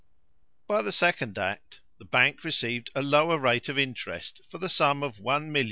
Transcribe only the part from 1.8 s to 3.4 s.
the bank received a lower